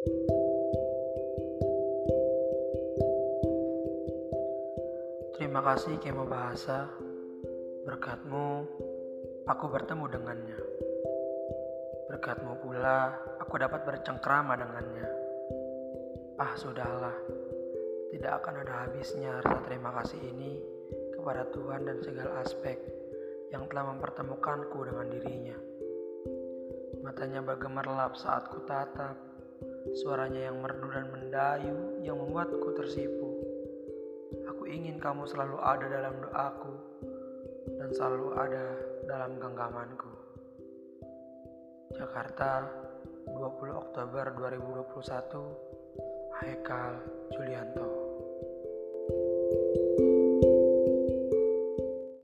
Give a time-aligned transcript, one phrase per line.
[0.00, 0.16] Terima
[5.60, 6.88] kasih Kemo Bahasa.
[7.84, 8.64] Berkatmu
[9.44, 10.56] aku bertemu dengannya.
[12.08, 13.12] Berkatmu pula
[13.44, 15.04] aku dapat bercengkrama dengannya.
[16.40, 17.20] Ah sudahlah.
[18.08, 20.64] Tidak akan ada habisnya rasa terima kasih ini
[21.12, 22.74] Kepada Tuhan dan segala aspek
[23.52, 25.60] Yang telah mempertemukanku dengan dirinya.
[27.04, 29.29] Matanya bergemerlap saat ku tatap
[29.96, 33.30] Suaranya yang merdu dan mendayu Yang membuatku tersipu
[34.70, 36.74] ingin kamu selalu ada dalam doaku
[37.74, 38.64] dan selalu ada
[39.10, 40.14] dalam genggamanku.
[41.98, 42.70] Jakarta,
[43.26, 43.34] 20
[43.74, 47.02] Oktober 2021, Haikal
[47.34, 47.79] Julianto.